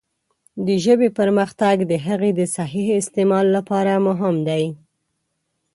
[0.65, 4.63] د ژبې پرمختګ د هغې د صحیح استعمال لپاره مهم دی.